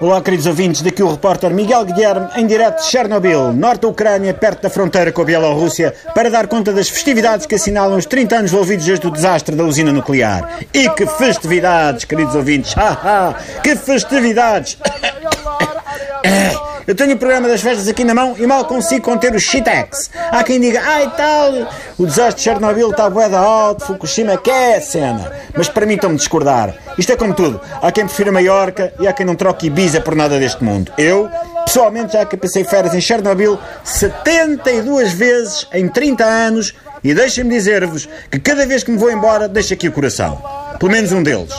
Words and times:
Olá, 0.00 0.20
queridos 0.20 0.46
ouvintes, 0.46 0.82
daqui 0.82 1.02
o 1.02 1.10
repórter 1.10 1.50
Miguel 1.50 1.84
Guilherme, 1.84 2.28
em 2.36 2.46
direto 2.46 2.82
de 2.82 2.90
Chernobyl, 2.90 3.52
norte 3.52 3.82
da 3.82 3.88
Ucrânia, 3.88 4.34
perto 4.34 4.62
da 4.62 4.68
fronteira 4.68 5.12
com 5.12 5.22
a 5.22 5.24
Bielorrússia, 5.24 5.94
para 6.12 6.28
dar 6.28 6.48
conta 6.48 6.72
das 6.72 6.88
festividades 6.88 7.46
que 7.46 7.54
assinalam 7.54 7.96
os 7.96 8.04
30 8.04 8.36
anos 8.36 8.52
envolvidos 8.52 8.84
desde 8.84 9.06
o 9.06 9.10
desastre 9.10 9.54
da 9.54 9.62
usina 9.62 9.92
nuclear. 9.92 10.58
E 10.74 10.90
que 10.90 11.06
festividades, 11.06 12.04
queridos 12.04 12.34
ouvintes! 12.34 12.74
Ha, 12.84 12.90
ha, 12.90 13.60
que 13.62 13.76
festividades! 13.76 14.76
Eu 16.86 16.94
tenho 16.94 17.14
o 17.14 17.18
programa 17.18 17.48
das 17.48 17.62
festas 17.62 17.88
aqui 17.88 18.04
na 18.04 18.14
mão 18.14 18.34
e 18.38 18.46
mal 18.46 18.66
consigo 18.66 19.04
conter 19.04 19.34
o 19.34 19.40
shitex. 19.40 20.10
Há 20.30 20.44
quem 20.44 20.60
diga, 20.60 20.82
ai 20.84 21.10
tal, 21.16 21.72
o 21.98 22.06
desastre 22.06 22.36
de 22.36 22.42
Chernobyl 22.42 22.90
está 22.90 23.08
bué 23.08 23.26
da 23.26 23.38
alto, 23.38 23.86
Fukushima 23.86 24.36
que 24.36 24.50
é 24.50 24.76
a 24.76 24.80
cena. 24.82 25.32
Mas 25.56 25.66
permitam-me 25.66 26.16
discordar. 26.16 26.74
Isto 26.98 27.12
é 27.12 27.16
como 27.16 27.32
tudo. 27.32 27.58
Há 27.80 27.90
quem 27.90 28.04
prefira 28.04 28.30
Maiorca 28.30 28.92
e 29.00 29.08
há 29.08 29.14
quem 29.14 29.24
não 29.24 29.34
troque 29.34 29.68
Ibiza 29.68 30.02
por 30.02 30.14
nada 30.14 30.38
deste 30.38 30.62
mundo. 30.62 30.92
Eu, 30.98 31.30
pessoalmente, 31.64 32.12
já 32.12 32.26
que 32.26 32.36
passei 32.36 32.64
férias 32.64 32.94
em 32.94 33.00
Chernobyl 33.00 33.58
72 33.82 35.12
vezes 35.12 35.66
em 35.72 35.88
30 35.88 36.22
anos 36.22 36.74
e 37.02 37.14
deixem-me 37.14 37.50
dizer-vos 37.50 38.06
que 38.30 38.38
cada 38.38 38.66
vez 38.66 38.84
que 38.84 38.90
me 38.90 38.98
vou 38.98 39.10
embora 39.10 39.48
deixo 39.48 39.72
aqui 39.72 39.88
o 39.88 39.92
coração. 39.92 40.42
Pelo 40.78 40.92
menos 40.92 41.12
um 41.12 41.22
deles. 41.22 41.54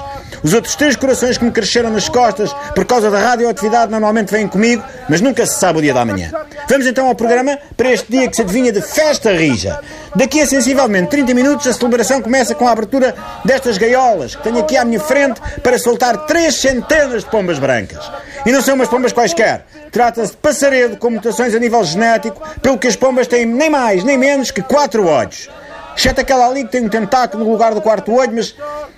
Os 0.46 0.54
outros 0.54 0.76
três 0.76 0.96
corações 0.96 1.40
que 1.40 1.44
me 1.44 1.50
cresceram 1.50 1.90
nas 1.90 2.08
costas 2.08 2.56
por 2.76 2.86
causa 2.86 3.10
da 3.10 3.18
radioatividade 3.18 3.92
normalmente 3.92 4.32
vêm 4.32 4.48
comigo, 4.48 4.84
mas 5.10 5.20
nunca 5.20 5.44
se 5.44 5.60
sabe 5.60 5.80
o 5.80 5.82
dia 5.82 5.92
da 5.92 6.06
manhã. 6.06 6.30
Vamos 6.70 6.86
então 6.86 7.08
ao 7.08 7.16
programa 7.16 7.58
para 7.76 7.92
este 7.92 8.12
dia 8.12 8.30
que 8.30 8.36
se 8.36 8.44
adivinha 8.44 8.72
de 8.72 8.80
festa 8.80 9.32
rija. 9.32 9.80
Daqui 10.16 10.40
a 10.40 10.46
sensivelmente 10.46 11.10
30 11.10 11.34
minutos 11.34 11.66
a 11.66 11.74
celebração 11.74 12.22
começa 12.22 12.54
com 12.54 12.68
a 12.68 12.72
abertura 12.72 13.16
destas 13.44 13.80
gaiolas 13.80 14.36
que 14.36 14.44
tenho 14.44 14.60
aqui 14.60 14.78
à 14.78 14.86
minha 14.86 15.00
frente 15.00 15.42
para 15.64 15.80
soltar 15.80 16.28
três 16.28 16.54
centenas 16.54 17.24
de 17.24 17.30
pombas 17.32 17.58
brancas. 17.58 18.08
E 18.46 18.52
não 18.52 18.62
são 18.62 18.76
umas 18.76 18.88
pombas 18.88 19.12
quaisquer. 19.12 19.66
Trata-se 19.92 20.34
de 20.34 20.38
passaredo 20.38 20.98
com 20.98 21.10
mutações 21.10 21.56
a 21.56 21.60
nível 21.60 21.84
genético, 21.84 22.40
pelo 22.62 22.78
que 22.78 22.86
as 22.86 22.96
pombas 22.96 23.26
têm 23.26 23.48
nem 23.48 23.72
mais 23.72 24.04
nem 24.04 24.16
menos 24.16 24.52
que 24.52 24.62
quatro 24.62 25.08
olhos. 25.08 25.50
Exceto 25.98 26.20
aquela 26.20 26.48
ali 26.48 26.66
que 26.66 26.72
tem 26.72 26.86
um 26.86 26.90
tentáculo 26.90 27.46
no 27.46 27.52
lugar 27.52 27.74
do 27.74 27.82
quarto 27.82 28.14
olho, 28.14 28.34
mas 28.36 28.54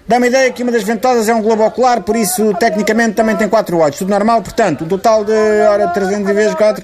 dá-me 0.08 0.28
ideia 0.28 0.52
que 0.52 0.64
uma 0.64 0.72
das 0.72 0.84
ventosas 0.84 1.28
é 1.28 1.34
um 1.34 1.42
globo 1.42 1.66
ocular, 1.66 2.02
por 2.02 2.16
isso 2.16 2.54
tecnicamente 2.56 3.16
também 3.16 3.36
tem 3.36 3.50
quatro 3.50 3.78
olhos. 3.78 3.98
Tudo 3.98 4.10
normal, 4.10 4.42
portanto, 4.42 4.86
um 4.86 4.88
total 4.88 5.26
de, 5.26 5.34
ora, 5.70 5.88
300 5.90 6.34
vezes 6.34 6.56
4 6.56 6.84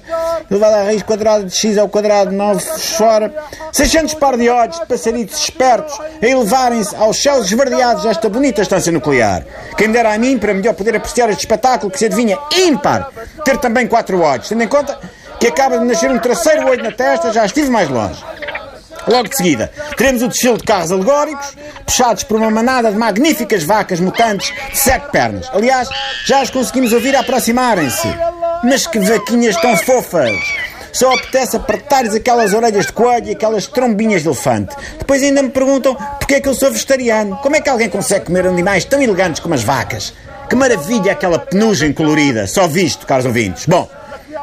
elevado 0.50 0.74
à 0.74 0.82
raiz 0.84 1.02
quadrada 1.02 1.44
de 1.44 1.56
x 1.56 1.78
ao 1.78 1.88
quadrado 1.88 2.30
9 2.30 2.60
fora. 2.60 3.32
600 3.72 4.14
par 4.14 4.36
de 4.36 4.48
olhos 4.48 4.78
de 4.78 4.86
passaritos 4.86 5.42
espertos 5.42 5.98
a 6.00 6.26
elevarem-se 6.26 6.94
aos 6.96 7.20
céus 7.20 7.46
esverdeados 7.46 8.04
desta 8.04 8.28
bonita 8.28 8.62
estância 8.62 8.92
nuclear. 8.92 9.44
Quem 9.76 9.90
dera 9.90 10.12
a 10.12 10.18
mim, 10.18 10.38
para 10.38 10.52
melhor 10.52 10.74
poder 10.74 10.96
apreciar 10.96 11.30
este 11.30 11.40
espetáculo 11.40 11.90
que 11.90 11.98
se 11.98 12.06
adivinha 12.06 12.38
ímpar, 12.56 13.10
ter 13.44 13.56
também 13.58 13.86
quatro 13.86 14.20
olhos, 14.20 14.48
tendo 14.48 14.62
em 14.62 14.68
conta 14.68 14.98
que 15.40 15.48
acaba 15.48 15.78
de 15.78 15.84
nascer 15.84 16.10
um 16.10 16.18
terceiro 16.18 16.66
olho 16.68 16.82
na 16.82 16.92
testa, 16.92 17.32
já 17.32 17.44
estive 17.44 17.68
mais 17.68 17.88
longe. 17.88 18.24
Logo 19.06 19.28
de 19.28 19.36
seguida, 19.36 19.70
teremos 19.96 20.22
o 20.22 20.28
desfile 20.28 20.56
de 20.56 20.64
carros 20.64 20.90
alegóricos, 20.90 21.54
puxados 21.84 22.24
por 22.24 22.36
uma 22.36 22.50
manada 22.50 22.90
de 22.90 22.96
magníficas 22.96 23.62
vacas 23.62 24.00
mutantes 24.00 24.52
de 24.70 24.78
sete 24.78 25.10
pernas. 25.10 25.48
Aliás, 25.52 25.88
já 26.26 26.40
as 26.40 26.50
conseguimos 26.50 26.92
ouvir 26.92 27.14
aproximarem-se. 27.16 28.08
Mas 28.62 28.86
que 28.86 28.98
vaquinhas 28.98 29.56
tão 29.60 29.76
fofas! 29.76 30.32
Só 30.94 31.12
apetece 31.12 31.56
apertar-lhes 31.56 32.14
aquelas 32.14 32.54
orelhas 32.54 32.86
de 32.86 32.92
coelho 32.92 33.26
e 33.26 33.32
aquelas 33.32 33.66
trombinhas 33.66 34.22
de 34.22 34.28
elefante. 34.28 34.76
Depois 34.96 35.22
ainda 35.24 35.42
me 35.42 35.50
perguntam 35.50 35.96
porque 36.20 36.36
é 36.36 36.40
que 36.40 36.48
eu 36.48 36.54
sou 36.54 36.70
vegetariano. 36.70 37.36
Como 37.38 37.56
é 37.56 37.60
que 37.60 37.68
alguém 37.68 37.90
consegue 37.90 38.26
comer 38.26 38.46
animais 38.46 38.84
tão 38.84 39.02
elegantes 39.02 39.40
como 39.40 39.54
as 39.54 39.64
vacas? 39.64 40.14
Que 40.48 40.54
maravilha 40.54 41.10
aquela 41.10 41.40
penugem 41.40 41.92
colorida. 41.92 42.46
Só 42.46 42.68
visto, 42.68 43.06
caros 43.06 43.26
ouvintes. 43.26 43.66
Bom, 43.66 43.90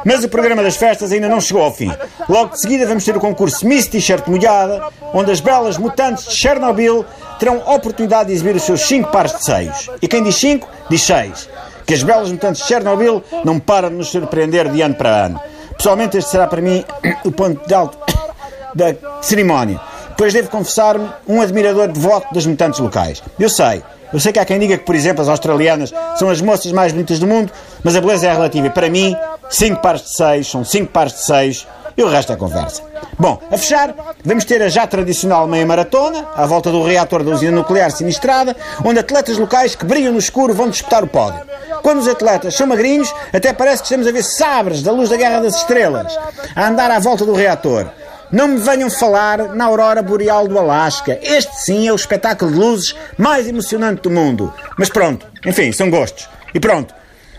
mas 0.04 0.24
o 0.24 0.28
programa 0.28 0.62
das 0.62 0.76
festas 0.76 1.12
ainda 1.12 1.28
não 1.28 1.40
chegou 1.40 1.62
ao 1.62 1.72
fim. 1.72 1.90
Logo 2.28 2.52
de 2.52 2.60
seguida 2.60 2.86
vamos 2.86 3.04
ter 3.04 3.16
o 3.16 3.20
concurso 3.20 3.66
Miss 3.66 3.86
T-shirt 3.86 4.26
molhada, 4.26 4.82
onde 5.12 5.30
as 5.30 5.40
belas 5.40 5.78
mutantes 5.78 6.26
de 6.26 6.34
Chernobyl 6.34 7.04
terão 7.38 7.58
oportunidade 7.66 8.28
de 8.28 8.34
exibir 8.34 8.56
os 8.56 8.62
seus 8.62 8.82
5 8.82 9.10
pares 9.10 9.32
de 9.32 9.44
seios. 9.44 9.90
E 10.00 10.08
quem 10.08 10.22
diz 10.22 10.36
5, 10.36 10.68
diz 10.88 11.02
6. 11.02 11.48
Que 11.86 11.94
as 11.94 12.02
belas 12.02 12.30
mutantes 12.30 12.62
de 12.62 12.68
Chernobyl 12.68 13.22
não 13.44 13.58
param 13.58 13.88
de 13.90 13.96
nos 13.96 14.08
surpreender 14.08 14.70
de 14.70 14.80
ano 14.80 14.94
para 14.94 15.26
ano. 15.26 15.40
Pessoalmente, 15.76 16.16
este 16.16 16.30
será 16.30 16.46
para 16.46 16.60
mim 16.60 16.84
o 17.24 17.32
ponto 17.32 17.66
de 17.66 17.74
alto 17.74 17.98
da 18.74 18.94
cerimónia. 19.20 19.80
Pois 20.16 20.32
devo 20.32 20.48
confessar-me 20.50 21.08
um 21.26 21.40
admirador 21.40 21.88
devoto 21.88 22.32
das 22.32 22.46
mutantes 22.46 22.78
locais. 22.78 23.22
Eu 23.38 23.48
sei, 23.48 23.82
eu 24.12 24.20
sei 24.20 24.32
que 24.32 24.38
há 24.38 24.44
quem 24.44 24.58
diga 24.58 24.76
que, 24.76 24.84
por 24.84 24.94
exemplo, 24.94 25.22
as 25.22 25.28
australianas 25.28 25.92
são 26.16 26.28
as 26.28 26.40
moças 26.40 26.70
mais 26.70 26.92
bonitas 26.92 27.18
do 27.18 27.26
mundo, 27.26 27.50
mas 27.82 27.96
a 27.96 28.00
beleza 28.00 28.28
é 28.28 28.32
relativa. 28.32 28.68
Para 28.70 28.90
mim, 28.90 29.16
cinco 29.52 29.80
pares 29.80 30.02
de 30.02 30.16
seis 30.16 30.50
são 30.50 30.64
cinco 30.64 30.90
pares 30.90 31.12
de 31.12 31.24
seis 31.24 31.66
e 31.96 32.02
o 32.02 32.08
resto 32.08 32.32
é 32.32 32.36
conversa. 32.36 32.82
Bom, 33.18 33.38
a 33.50 33.58
fechar, 33.58 33.94
vamos 34.24 34.44
ter 34.44 34.62
a 34.62 34.68
já 34.68 34.86
tradicional 34.86 35.46
meia 35.46 35.66
maratona, 35.66 36.26
à 36.34 36.46
volta 36.46 36.70
do 36.70 36.82
reator 36.82 37.22
da 37.22 37.32
usina 37.32 37.52
nuclear 37.52 37.90
sinistrada, 37.90 38.56
onde 38.84 38.98
atletas 38.98 39.36
locais 39.36 39.74
que 39.74 39.84
brilham 39.84 40.12
no 40.12 40.18
escuro 40.18 40.54
vão 40.54 40.70
disputar 40.70 41.04
o 41.04 41.06
pódio. 41.06 41.42
Quando 41.82 41.98
os 41.98 42.08
atletas 42.08 42.54
são 42.54 42.66
magrinhos, 42.66 43.12
até 43.32 43.52
parece 43.52 43.82
que 43.82 43.86
estamos 43.86 44.06
a 44.06 44.12
ver 44.12 44.22
sabres 44.22 44.82
da 44.82 44.90
luz 44.90 45.10
da 45.10 45.16
Guerra 45.16 45.40
das 45.40 45.56
Estrelas 45.56 46.18
a 46.56 46.68
andar 46.68 46.90
à 46.90 46.98
volta 46.98 47.26
do 47.26 47.34
reator. 47.34 47.90
Não 48.30 48.48
me 48.48 48.58
venham 48.58 48.88
falar 48.88 49.54
na 49.54 49.66
aurora 49.66 50.02
boreal 50.02 50.48
do 50.48 50.58
Alasca. 50.58 51.18
Este 51.22 51.54
sim 51.60 51.86
é 51.86 51.92
o 51.92 51.96
espetáculo 51.96 52.50
de 52.50 52.58
luzes 52.58 52.96
mais 53.18 53.46
emocionante 53.46 54.00
do 54.02 54.10
mundo. 54.10 54.52
Mas 54.78 54.88
pronto, 54.88 55.26
enfim, 55.44 55.70
são 55.70 55.90
gostos. 55.90 56.30
E 56.54 56.58
pronto, 56.58 56.94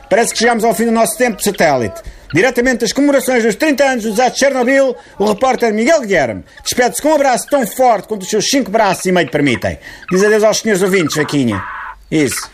parece 0.10 0.34
que 0.34 0.40
chegamos 0.40 0.64
ao 0.64 0.74
fim 0.74 0.86
do 0.86 0.92
nosso 0.92 1.18
tempo 1.18 1.38
de 1.38 1.44
satélite. 1.44 2.02
Diretamente 2.34 2.80
das 2.80 2.92
comemorações 2.92 3.44
dos 3.44 3.56
30 3.56 3.84
anos 3.84 4.04
do 4.04 4.12
desastre 4.12 4.34
de 4.34 4.40
Chernobyl, 4.40 4.96
o 5.20 5.26
repórter 5.26 5.72
Miguel 5.72 6.02
Guilherme 6.02 6.44
despede-se 6.64 7.02
com 7.02 7.10
um 7.10 7.16
abraço 7.16 7.48
tão 7.48 7.66
forte 7.68 8.08
quanto 8.08 8.24
os 8.24 8.30
seus 8.30 8.46
cinco 8.50 8.72
braços 8.72 9.06
e 9.06 9.12
meio 9.12 9.30
permitem. 9.30 9.78
Diz 10.10 10.24
adeus 10.24 10.44
aos 10.44 10.60
senhores 10.60 10.82
ouvintes, 10.82 11.16
Vaquinha. 11.16 11.64
Isso, 12.10 12.50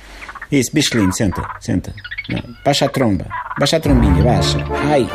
isso, 0.51 0.71
bicho 0.73 0.97
lindo, 0.97 1.15
senta, 1.15 1.47
senta. 1.61 1.93
Não, 2.29 2.43
baixa 2.63 2.85
a 2.85 2.89
tromba, 2.89 3.25
baixa 3.57 3.77
a 3.77 3.79
trombinha, 3.79 4.21
baixa. 4.21 4.57
Ai, 4.89 5.07